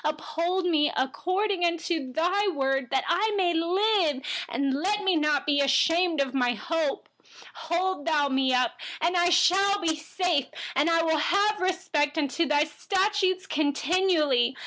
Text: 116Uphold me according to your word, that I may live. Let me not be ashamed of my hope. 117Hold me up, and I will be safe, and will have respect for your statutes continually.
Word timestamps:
116Uphold 0.05 0.63
me 0.63 0.91
according 0.97 1.77
to 1.77 1.93
your 1.93 2.53
word, 2.55 2.87
that 2.91 3.03
I 3.07 3.35
may 3.37 3.53
live. 3.53 4.23
Let 4.73 5.03
me 5.03 5.15
not 5.17 5.45
be 5.45 5.61
ashamed 5.61 6.21
of 6.21 6.33
my 6.33 6.53
hope. 6.53 7.07
117Hold 7.69 8.31
me 8.33 8.51
up, 8.53 8.71
and 9.01 9.15
I 9.15 9.29
will 9.51 9.79
be 9.81 9.95
safe, 9.95 10.45
and 10.75 10.89
will 10.89 11.17
have 11.17 11.61
respect 11.61 12.15
for 12.15 12.21
your 12.41 12.65
statutes 12.77 13.45
continually. 13.45 14.55